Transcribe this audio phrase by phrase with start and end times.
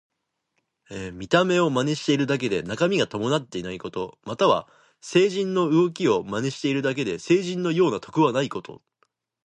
[1.13, 4.17] 見た目を真似しているだけで中身が伴っていないこと。
[4.23, 4.67] または、
[4.99, 8.81] 聖人の動きを真似しているだけで聖人のような徳はないこと。